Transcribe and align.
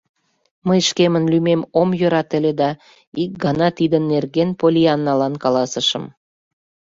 Мый 0.67 0.79
шкемын 0.89 1.25
лӱмем 1.31 1.61
ом 1.81 1.89
йӧрате 1.99 2.35
ыле 2.39 2.51
да 2.61 2.69
ик 3.23 3.31
гана 3.43 3.67
тидын 3.77 4.03
нерген 4.13 4.49
Поллианналан 4.59 5.33
каласышым. 5.43 6.05